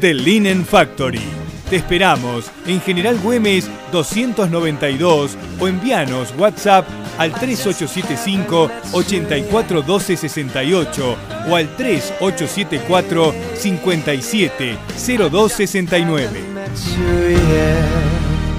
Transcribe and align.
The 0.00 0.14
Linen 0.14 0.64
Factory. 0.64 1.20
Te 1.68 1.76
esperamos 1.76 2.50
en 2.66 2.80
General 2.80 3.18
Güemes 3.18 3.68
292 3.92 5.36
o 5.60 5.68
envíanos 5.68 6.32
WhatsApp 6.38 6.88
al 7.18 7.34
3875 7.34 8.70
841268 8.92 11.16
o 11.50 11.56
al 11.56 11.76
3874 11.76 13.34
570269. 13.54 16.40
Sure, 16.74 17.34
yeah. 17.34 17.86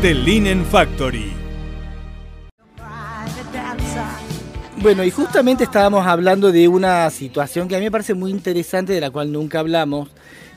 The 0.03 0.13
Linen 0.13 0.63
Factory. 0.63 1.33
Bueno, 4.77 5.03
y 5.03 5.09
justamente 5.09 5.63
estábamos 5.63 6.05
hablando 6.05 6.51
de 6.51 6.67
una 6.67 7.09
situación 7.09 7.67
que 7.67 7.75
a 7.75 7.79
mí 7.79 7.85
me 7.85 7.91
parece 7.91 8.13
muy 8.13 8.29
interesante, 8.29 8.93
de 8.93 9.01
la 9.01 9.09
cual 9.09 9.31
nunca 9.31 9.57
hablamos, 9.59 10.09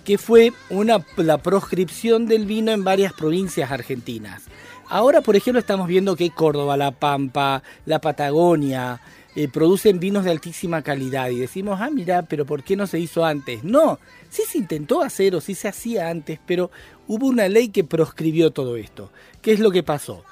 que 0.05 0.19
fue 0.19 0.53
una, 0.71 1.05
la 1.17 1.39
proscripción 1.39 2.27
del 2.27 2.47
vino 2.47 2.73
en 2.73 2.85
varias 2.85 3.13
provincias 3.13 3.71
argentinas. 3.71 4.43
Ahora, 4.89 5.23
por 5.23 5.35
ejemplo, 5.35 5.59
estamos 5.59 5.89
viendo 5.89 6.15
que 6.15 6.31
Córdoba, 6.31 6.77
La 6.77 6.91
Pampa, 6.91 7.63
la 7.87 8.01
Patagonia 8.01 9.01
eh, 9.35 9.49
producen 9.49 9.99
vinos 9.99 10.25
de 10.25 10.31
altísima 10.31 10.83
calidad 10.83 11.31
y 11.31 11.39
decimos, 11.39 11.81
ah, 11.81 11.91
mira, 11.91 12.23
pero 12.23 12.45
¿por 12.45 12.63
qué 12.63 12.77
no 12.77 12.87
se 12.87 13.01
hizo 13.01 13.25
antes? 13.25 13.65
No, 13.65 13.99
sí 14.29 14.43
se 14.47 14.59
intentó 14.59 15.03
hacer 15.03 15.35
o 15.35 15.41
sí 15.41 15.55
se 15.55 15.69
hacía 15.69 16.11
antes, 16.11 16.39
pero 16.47 16.71
hubo 17.09 17.27
una 17.27 17.49
ley 17.49 17.71
que 17.71 17.83
proscribió 17.83 18.53
todo 18.53 18.77
esto. 18.77 19.11
¿Qué 19.43 19.53
es 19.53 19.61
lo 19.61 19.71
que 19.71 19.83
pasó? 19.83 20.23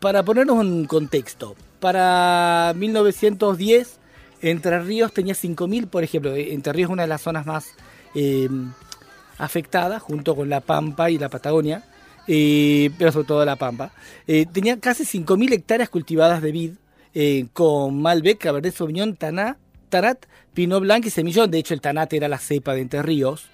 Para 0.00 0.22
ponernos 0.22 0.58
un 0.58 0.84
contexto, 0.84 1.56
para 1.80 2.72
1910 2.76 3.98
Entre 4.42 4.80
Ríos 4.80 5.12
tenía 5.12 5.34
5.000, 5.34 5.88
por 5.88 6.04
ejemplo, 6.04 6.34
eh, 6.34 6.52
Entre 6.52 6.72
Ríos 6.72 6.88
es 6.90 6.92
una 6.92 7.02
de 7.02 7.08
las 7.08 7.22
zonas 7.22 7.46
más 7.46 7.74
eh, 8.14 8.48
afectadas, 9.42 10.00
junto 10.00 10.36
con 10.36 10.48
La 10.48 10.60
Pampa 10.60 11.10
y 11.10 11.18
la 11.18 11.28
Patagonia, 11.28 11.82
eh, 12.28 12.90
pero 12.96 13.10
sobre 13.10 13.26
todo 13.26 13.44
La 13.44 13.56
Pampa. 13.56 13.92
Eh, 14.28 14.46
tenía 14.50 14.78
casi 14.78 15.02
5.000 15.04 15.52
hectáreas 15.52 15.88
cultivadas 15.88 16.40
de 16.42 16.52
vid, 16.52 16.72
eh, 17.12 17.46
con 17.52 18.00
Malbec, 18.00 18.38
Cabernet 18.38 18.72
Sauvignon, 18.72 19.16
Taná, 19.16 19.58
Tarat, 19.88 20.26
Pinot 20.54 20.80
Blanc 20.80 21.04
y 21.06 21.10
Semillón. 21.10 21.50
De 21.50 21.58
hecho, 21.58 21.74
el 21.74 21.80
Tanat 21.80 22.12
era 22.12 22.28
la 22.28 22.38
cepa 22.38 22.74
de 22.74 22.82
Entre 22.82 23.02
Ríos. 23.02 23.46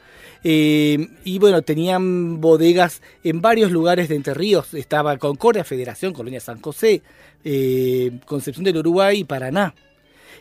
Y 0.45 1.39
bueno, 1.41 1.63
tenían 1.63 2.41
bodegas 2.41 3.03
en 3.25 3.41
varios 3.41 3.73
lugares 3.73 4.09
de 4.09 4.15
Entre 4.15 4.35
Ríos. 4.35 4.75
Estaba 4.75 5.17
Concordia, 5.17 5.65
Federación, 5.65 6.13
Colonia 6.13 6.39
San 6.39 6.61
José, 6.61 7.03
Concepción 8.25 8.65
del 8.65 8.77
Uruguay 8.77 9.21
y 9.21 9.25
Paraná. 9.25 9.75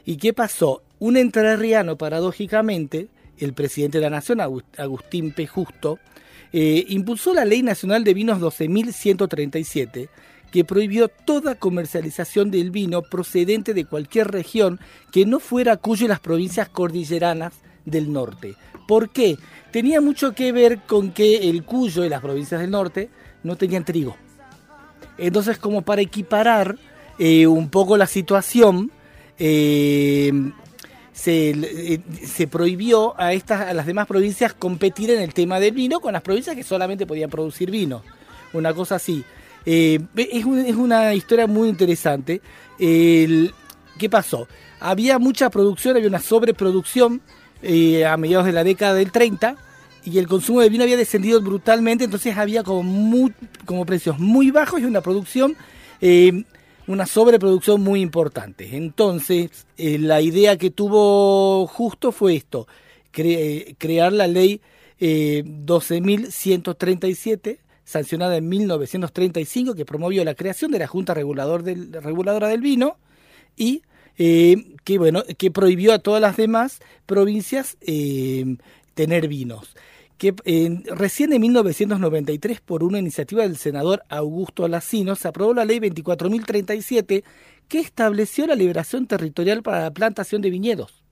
¿Y 0.06 0.18
qué 0.18 0.34
pasó? 0.34 0.84
Un 1.00 1.18
entrerriano, 1.18 1.98
paradójicamente, 1.98 3.08
el 3.40 3.54
presidente 3.54 3.98
de 4.00 4.04
la 4.04 4.10
Nación, 4.10 4.40
Agus- 4.42 4.64
Agustín 4.78 5.32
P. 5.32 5.48
Justo, 5.48 6.00
eh, 6.54 6.86
impulsó 6.90 7.34
la 7.34 7.46
Ley 7.46 7.62
Nacional 7.64 8.04
de 8.04 8.14
Vinos 8.14 8.40
12.137, 8.40 10.10
que 10.52 10.64
prohibió 10.64 11.10
toda 11.10 11.56
comercialización 11.56 12.52
del 12.52 12.72
vino 12.72 13.02
procedente 13.02 13.74
de 13.74 13.86
cualquier 13.86 14.30
región 14.32 14.80
que 15.12 15.26
no 15.26 15.40
fuera 15.40 15.76
Cuyo 15.78 16.06
y 16.06 16.10
las 16.10 16.20
provincias 16.22 16.70
cordilleranas 16.70 17.54
del 17.86 18.12
norte. 18.14 18.56
¿Por 18.88 19.10
qué? 19.10 19.38
Tenía 19.72 20.00
mucho 20.00 20.34
que 20.34 20.52
ver 20.54 20.80
con 20.88 21.12
que 21.12 21.50
el 21.50 21.64
Cuyo 21.64 22.06
y 22.06 22.10
las 22.10 22.22
provincias 22.22 22.62
del 22.62 22.72
norte 22.72 23.10
no 23.44 23.58
tenían 23.58 23.84
trigo. 23.84 24.16
Entonces, 25.18 25.58
como 25.58 25.82
para 25.82 26.02
equiparar 26.02 26.78
eh, 27.20 27.46
un 27.48 27.70
poco 27.70 27.98
la 27.98 28.08
situación, 28.08 28.92
eh, 29.40 30.32
se, 31.18 31.50
eh, 31.50 32.00
se 32.24 32.46
prohibió 32.48 33.20
a, 33.20 33.34
estas, 33.34 33.62
a 33.70 33.74
las 33.74 33.88
demás 33.88 34.06
provincias 34.06 34.54
competir 34.54 35.10
en 35.10 35.20
el 35.20 35.34
tema 35.34 35.60
del 35.60 35.72
vino 35.74 36.00
con 36.00 36.14
las 36.14 36.22
provincias 36.22 36.56
que 36.56 36.64
solamente 36.64 37.08
podían 37.08 37.30
producir 37.32 37.72
vino. 37.72 38.04
Una 38.54 38.72
cosa 38.74 38.96
así. 38.96 39.24
Eh, 39.66 40.00
es, 40.16 40.46
un- 40.46 40.60
es 40.66 40.76
una 40.76 41.14
historia 41.16 41.48
muy 41.48 41.70
interesante. 41.70 42.40
¿Qué 42.78 44.10
pasó? 44.10 44.48
Había 44.80 45.18
mucha 45.18 45.50
producción, 45.50 45.96
había 45.98 46.08
una 46.08 46.20
sobreproducción 46.20 47.22
eh, 47.64 48.06
a 48.06 48.16
mediados 48.18 48.46
de 48.46 48.52
la 48.52 48.64
década 48.64 48.94
del 48.94 49.12
30 49.12 49.56
y 50.06 50.20
el 50.20 50.28
consumo 50.28 50.62
de 50.62 50.70
vino 50.70 50.84
había 50.84 50.96
descendido 50.98 51.42
brutalmente, 51.42 52.04
entonces 52.04 52.38
había 52.38 52.64
como, 52.64 53.32
precios 53.88 54.20
muy 54.20 54.52
bajos 54.52 54.80
y 54.80 54.86
una 54.86 55.02
producción, 55.02 55.56
una 56.88 57.06
sobreproducción 57.06 57.82
muy 57.82 58.02
importante. 58.02 58.76
Entonces, 58.78 59.68
eh, 59.78 59.98
la 60.00 60.22
idea 60.22 60.58
que 60.58 60.72
tuvo 60.72 61.68
justo 61.68 62.12
fue 62.12 62.36
esto, 62.36 62.68
cre- 63.14 63.76
crear 63.78 64.12
la 64.14 64.28
ley 64.28 64.62
eh, 65.00 65.44
12.137, 65.46 67.60
sancionada 67.84 68.38
en 68.38 68.50
1935, 68.50 69.76
que 69.76 69.86
promovió 69.86 70.24
la 70.24 70.34
creación 70.36 70.72
de 70.72 70.80
la 70.80 70.88
Junta 70.88 71.14
Regulador 71.14 71.62
del- 71.64 71.92
Reguladora 71.94 72.48
del 72.48 72.62
Vino 72.62 72.98
y 73.56 73.84
eh, 74.18 74.76
que 74.84 74.98
bueno 74.98 75.24
que 75.38 75.52
prohibió 75.52 75.94
a 75.94 76.00
todas 76.00 76.22
las 76.22 76.38
demás 76.38 76.80
provincias 77.06 77.78
eh, 77.82 78.58
tener 78.96 79.28
vinos. 79.28 79.76
Que 80.18 80.34
eh, 80.46 80.82
recién 80.96 81.32
en 81.34 81.42
1993, 81.42 82.62
por 82.62 82.84
una 82.84 82.98
iniciativa 83.00 83.44
del 83.44 83.58
senador 83.58 84.04
Augusto 84.10 84.66
Alacino, 84.66 85.16
se 85.16 85.28
aprobó 85.28 85.54
la 85.54 85.66
ley 85.66 85.80
24.037 85.80 87.24
que 87.68 87.80
estableció 87.80 88.48
la 88.48 88.56
liberación 88.56 89.06
territorial 89.08 89.62
para 89.62 89.82
la 89.82 89.92
plantación 89.92 90.42
de 90.42 90.50
viñedos. 90.50 91.04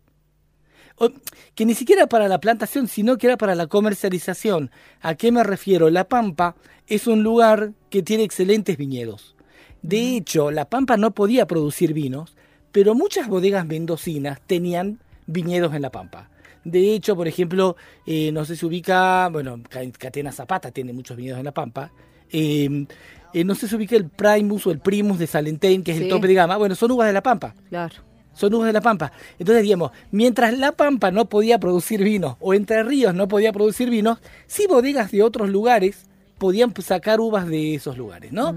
O- 0.98 1.10
que 1.54 1.66
ni 1.66 1.76
siquiera 1.76 2.08
para 2.08 2.28
la 2.28 2.40
plantación, 2.40 2.88
sino 2.88 3.18
que 3.18 3.28
era 3.28 3.38
para 3.38 3.54
la 3.56 3.68
comercialización. 3.68 4.72
¿A 5.02 5.16
qué 5.16 5.32
me 5.32 5.44
refiero? 5.44 5.90
La 5.90 6.06
Pampa 6.08 6.56
es 6.88 7.06
un 7.08 7.22
lugar 7.22 7.74
que 7.90 8.02
tiene 8.02 8.24
excelentes 8.24 8.78
viñedos. 8.78 9.36
De 9.82 10.16
hecho, 10.16 10.50
La 10.52 10.66
Pampa 10.70 10.98
no 10.98 11.12
podía 11.12 11.46
producir 11.46 11.94
vinos, 11.94 12.36
pero 12.72 12.96
muchas 12.96 13.28
bodegas 13.28 13.66
mendocinas 13.68 14.40
tenían 14.48 15.00
viñedos 15.28 15.76
en 15.76 15.82
La 15.84 15.92
Pampa. 15.92 16.30
De 16.66 16.94
hecho, 16.94 17.16
por 17.16 17.28
ejemplo, 17.28 17.78
eh, 18.06 18.32
no 18.34 18.44
sé 18.44 18.56
si 18.58 18.66
ubica, 18.66 19.30
bueno, 19.32 19.62
Ca- 19.70 19.82
Catena 19.98 20.32
Zapata 20.34 20.72
tiene 20.72 20.92
muchos 20.92 21.16
viñedos 21.16 21.40
en 21.40 21.46
La 21.46 21.54
Pampa. 21.54 21.92
Eh, 22.32 22.86
eh, 23.34 23.44
no 23.44 23.54
sé 23.56 23.62
si 23.62 23.68
se 23.70 23.76
ubica 23.78 23.96
el 23.96 24.10
Primus 24.10 24.66
o 24.68 24.72
el 24.72 24.80
Primus 24.80 25.18
de 25.20 25.28
Salentén, 25.28 25.84
que 25.84 25.92
es 25.92 25.98
Sí. 25.98 26.04
el 26.04 26.10
tope 26.10 26.28
de 26.28 26.34
gama. 26.34 26.58
Bueno, 26.58 26.76
son 26.76 26.92
uvas 26.92 27.08
de 27.08 27.14
La 27.14 27.22
Pampa 27.24 27.54
Claro. 27.70 27.96
son 28.34 28.54
uvas 28.56 28.68
de 28.68 28.74
La 28.74 28.82
Pampa. 28.82 29.12
Entonces, 29.40 29.62
digamos, 29.64 29.92
mientras 30.12 30.58
La 30.58 30.72
Pampa 30.72 31.12
no 31.12 31.26
podía 31.30 31.60
producir 31.60 32.04
vino 32.04 32.38
o 32.42 32.54
Entre 32.54 32.82
Ríos 32.84 33.14
no 33.14 33.28
podía 33.28 33.54
producir 33.54 33.90
vinos, 33.90 34.18
sí 34.48 34.66
bodegas 34.68 35.12
de 35.12 35.22
otros 35.22 35.50
lugares 35.50 36.08
podían 36.40 36.74
sacar 36.82 37.20
uvas 37.22 37.48
de 37.48 37.76
esos 37.76 37.96
lugares, 37.98 38.32
¿no? 38.34 38.56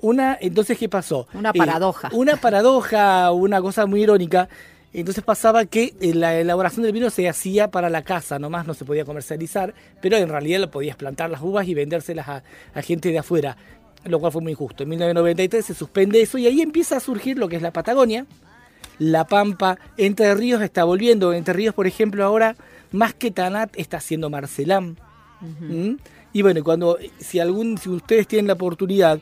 Una, 0.00 0.36
entonces, 0.40 0.76
¿qué 0.78 0.88
pasó? 0.88 1.26
Una 1.32 1.50
Eh, 1.50 1.58
paradoja. 1.58 2.10
una 2.12 2.36
paradoja, 2.36 3.30
una 3.32 3.60
cosa 3.62 3.86
muy 3.86 4.02
irónica. 4.02 4.48
Entonces 5.00 5.24
pasaba 5.24 5.64
que 5.66 5.94
eh, 6.00 6.14
la 6.14 6.38
elaboración 6.38 6.84
del 6.84 6.92
vino 6.92 7.10
se 7.10 7.28
hacía 7.28 7.70
para 7.70 7.90
la 7.90 8.02
casa, 8.02 8.38
nomás 8.38 8.66
no 8.66 8.74
se 8.74 8.84
podía 8.84 9.04
comercializar, 9.04 9.74
pero 10.00 10.16
en 10.16 10.28
realidad 10.28 10.60
lo 10.60 10.70
podías 10.70 10.96
plantar 10.96 11.30
las 11.30 11.42
uvas 11.42 11.66
y 11.66 11.74
vendérselas 11.74 12.28
a, 12.28 12.42
a 12.72 12.82
gente 12.82 13.10
de 13.10 13.18
afuera, 13.18 13.56
lo 14.04 14.20
cual 14.20 14.32
fue 14.32 14.40
muy 14.40 14.52
injusto. 14.52 14.84
En 14.84 14.90
1993 14.90 15.64
se 15.64 15.74
suspende 15.74 16.22
eso 16.22 16.38
y 16.38 16.46
ahí 16.46 16.60
empieza 16.60 16.96
a 16.96 17.00
surgir 17.00 17.38
lo 17.38 17.48
que 17.48 17.56
es 17.56 17.62
la 17.62 17.72
Patagonia, 17.72 18.26
La 18.98 19.26
Pampa, 19.26 19.78
Entre 19.96 20.32
Ríos 20.34 20.62
está 20.62 20.84
volviendo. 20.84 21.32
Entre 21.32 21.52
Ríos, 21.52 21.74
por 21.74 21.86
ejemplo, 21.86 22.24
ahora 22.24 22.54
más 22.92 23.14
que 23.14 23.32
Tanat 23.32 23.76
está 23.76 23.96
haciendo 23.96 24.30
Marcelán. 24.30 24.96
¿Mm? 25.40 25.96
Y 26.32 26.42
bueno, 26.42 26.62
cuando 26.62 26.98
si 27.18 27.38
algún 27.40 27.76
si 27.78 27.88
ustedes 27.88 28.26
tienen 28.26 28.46
la 28.46 28.54
oportunidad, 28.54 29.20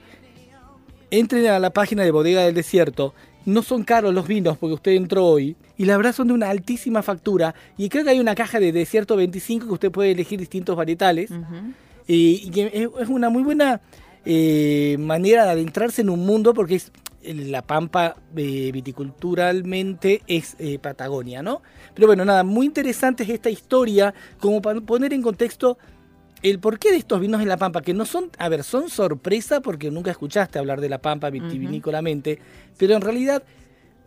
entren 1.10 1.46
a 1.46 1.58
la 1.58 1.70
página 1.70 2.02
de 2.02 2.10
Bodega 2.10 2.42
del 2.42 2.54
Desierto. 2.54 3.14
No 3.44 3.62
son 3.62 3.82
caros 3.82 4.14
los 4.14 4.26
vinos 4.26 4.56
porque 4.58 4.74
usted 4.74 4.92
entró 4.92 5.26
hoy. 5.26 5.56
Y 5.76 5.84
la 5.84 5.96
verdad 5.96 6.12
son 6.12 6.28
de 6.28 6.34
una 6.34 6.50
altísima 6.50 7.02
factura. 7.02 7.54
Y 7.76 7.88
creo 7.88 8.04
que 8.04 8.10
hay 8.10 8.20
una 8.20 8.34
caja 8.34 8.60
de 8.60 8.72
Desierto 8.72 9.16
25 9.16 9.66
que 9.66 9.72
usted 9.72 9.90
puede 9.90 10.12
elegir 10.12 10.38
distintos 10.38 10.76
varietales. 10.76 11.30
y, 12.06 12.42
y 12.44 12.50
que 12.50 12.90
es 13.00 13.08
una 13.08 13.30
muy 13.30 13.42
buena 13.42 13.80
eh, 14.24 14.96
manera 15.00 15.44
de 15.44 15.50
adentrarse 15.50 16.02
en 16.02 16.08
un 16.08 16.24
mundo 16.24 16.54
porque 16.54 16.76
es 16.76 16.92
la 17.24 17.62
Pampa 17.62 18.16
eh, 18.36 18.70
viticulturalmente 18.72 20.22
es 20.26 20.56
eh, 20.58 20.78
Patagonia, 20.78 21.42
¿no? 21.42 21.62
Pero 21.94 22.06
bueno, 22.06 22.24
nada, 22.24 22.44
muy 22.44 22.66
interesante 22.66 23.24
es 23.24 23.30
esta 23.30 23.50
historia, 23.50 24.14
como 24.40 24.62
para 24.62 24.80
poner 24.80 25.12
en 25.12 25.22
contexto 25.22 25.78
el 26.42 26.58
porqué 26.58 26.90
de 26.90 26.96
estos 26.96 27.20
vinos 27.20 27.40
en 27.40 27.48
la 27.48 27.56
Pampa, 27.56 27.82
que 27.82 27.94
no 27.94 28.04
son, 28.04 28.30
a 28.38 28.48
ver, 28.48 28.64
son 28.64 28.88
sorpresa 28.90 29.60
porque 29.60 29.90
nunca 29.90 30.10
escuchaste 30.10 30.58
hablar 30.58 30.80
de 30.80 30.88
la 30.88 30.98
Pampa 30.98 31.30
vitivinícolamente, 31.30 32.38
pero 32.78 32.94
en 32.94 33.00
realidad 33.00 33.44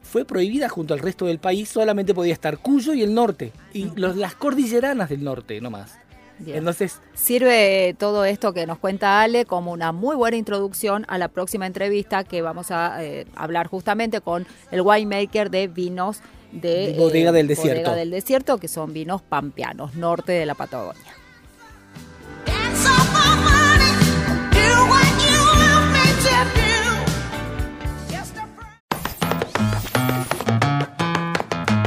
fue 0.10 0.26
prohibida 0.26 0.70
junto 0.70 0.94
al 0.94 1.00
resto 1.00 1.26
del 1.26 1.40
país, 1.40 1.70
solamente 1.70 2.14
podía 2.14 2.34
estar 2.34 2.58
Cuyo 2.60 2.94
y 2.94 3.02
el 3.04 3.14
norte, 3.14 3.52
y 3.74 3.90
los, 3.96 4.16
las 4.16 4.36
cordilleranas 4.36 5.10
del 5.10 5.24
norte 5.24 5.60
nomás. 5.60 5.98
Entonces, 6.46 7.02
sirve 7.14 7.96
todo 7.98 8.26
esto 8.26 8.54
que 8.54 8.66
nos 8.68 8.78
cuenta 8.78 9.22
Ale 9.22 9.46
como 9.46 9.72
una 9.72 9.92
muy 9.92 10.16
buena 10.16 10.36
introducción 10.36 11.06
a 11.08 11.18
la 11.18 11.30
próxima 11.30 11.66
entrevista 11.66 12.24
que 12.24 12.42
vamos 12.42 12.72
a 12.72 13.04
eh, 13.04 13.26
hablar 13.36 13.68
justamente 13.68 14.20
con 14.20 14.46
el 14.72 14.82
winemaker 14.82 15.50
de 15.50 15.68
vinos 15.68 16.20
de, 16.52 16.96
Bodega 16.98 17.32
del 17.32 17.48
Desierto. 17.48 17.82
Bodega 17.82 17.96
del 17.96 18.12
Desierto, 18.12 18.58
que 18.58 18.68
son 18.68 18.94
vinos 18.94 19.22
pampeanos, 19.22 19.96
norte 19.96 20.34
de 20.34 20.46
la 20.46 20.56
Patagonia. 20.56 21.14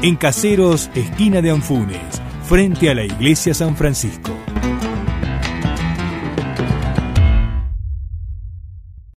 En 0.00 0.14
Caseros, 0.14 0.90
esquina 0.94 1.42
de 1.42 1.50
Anfunes, 1.50 2.22
frente 2.44 2.88
a 2.88 2.94
la 2.94 3.02
iglesia 3.02 3.52
San 3.52 3.74
Francisco. 3.74 4.37